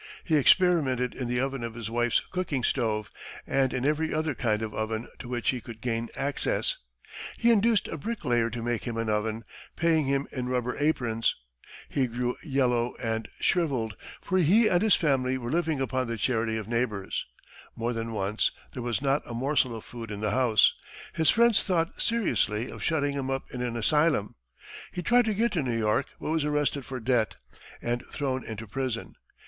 He 0.23 0.35
experimented 0.35 1.13
in 1.13 1.27
the 1.27 1.39
oven 1.39 1.63
of 1.63 1.75
his 1.75 1.91
wife's 1.91 2.21
cooking 2.21 2.63
stove, 2.63 3.11
and 3.45 3.71
in 3.71 3.85
every 3.85 4.11
other 4.11 4.33
kind 4.33 4.63
of 4.63 4.73
oven 4.73 5.07
to 5.19 5.29
which 5.29 5.49
he 5.49 5.61
could 5.61 5.79
gain 5.79 6.09
access; 6.17 6.77
he 7.37 7.51
induced 7.51 7.87
a 7.87 7.97
brick 7.99 8.25
layer 8.25 8.49
to 8.49 8.63
make 8.63 8.85
him 8.85 8.97
an 8.97 9.11
oven, 9.11 9.43
paying 9.75 10.07
him 10.07 10.27
in 10.31 10.49
rubber 10.49 10.75
aprons; 10.79 11.35
he 11.87 12.07
grew 12.07 12.35
yellow 12.41 12.95
and 12.95 13.27
shrivelled, 13.39 13.95
for 14.23 14.39
he 14.39 14.67
and 14.67 14.81
his 14.81 14.95
family 14.95 15.37
were 15.37 15.51
living 15.51 15.79
upon 15.79 16.07
the 16.07 16.17
charity 16.17 16.57
of 16.57 16.67
neighbors; 16.67 17.27
more 17.75 17.93
than 17.93 18.11
once, 18.11 18.49
there 18.73 18.81
was 18.81 19.03
not 19.03 19.21
a 19.27 19.35
morsel 19.35 19.75
of 19.75 19.85
food 19.85 20.09
in 20.09 20.19
the 20.19 20.31
house; 20.31 20.73
his 21.13 21.29
friends 21.29 21.61
thought 21.61 22.01
seriously 22.01 22.71
of 22.71 22.83
shutting 22.83 23.13
him 23.13 23.29
up 23.29 23.43
in 23.51 23.61
an 23.61 23.77
asylum; 23.77 24.33
he 24.91 25.03
tried 25.03 25.25
to 25.25 25.35
get 25.35 25.51
to 25.51 25.61
New 25.61 25.77
York, 25.77 26.07
but 26.19 26.31
was 26.31 26.43
arrested 26.43 26.83
for 26.85 26.99
debt, 26.99 27.35
and 27.83 28.03
thrown 28.07 28.43
into 28.43 28.65
prison. 28.65 29.15